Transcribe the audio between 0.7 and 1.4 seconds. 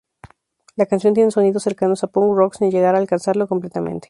La canción tiene